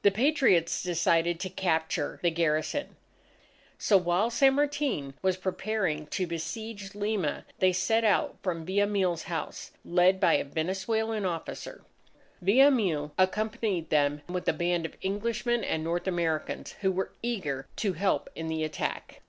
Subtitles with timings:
[0.00, 2.96] The Patriots decided to capture the garrison.
[3.76, 9.72] So while San Martin was preparing to besiege Lima, they set out from Villamil's house,
[9.84, 11.84] led by a Venezuelan officer.
[12.42, 17.92] Villamil accompanied them with a band of Englishmen and North Americans, who were eager to
[17.92, 19.20] help in the attack.